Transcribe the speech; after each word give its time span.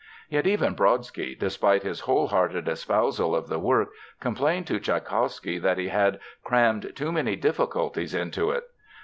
Yet, 0.29 0.47
even 0.47 0.73
Brodsky, 0.75 1.35
despite 1.37 1.83
his 1.83 1.99
wholehearted 1.99 2.67
espousal 2.67 3.35
of 3.35 3.49
the 3.49 3.59
work, 3.59 3.89
complained 4.19 4.65
to 4.65 4.79
Tschaikowsky 4.79 5.59
that 5.61 5.77
he 5.77 5.89
had 5.89 6.19
"crammed 6.43 6.93
too 6.95 7.11
many 7.11 7.35
difficulties 7.35 8.15
into 8.15 8.49
it." 8.49 8.63